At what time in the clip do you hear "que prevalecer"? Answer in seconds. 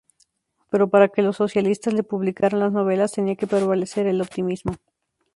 3.35-4.07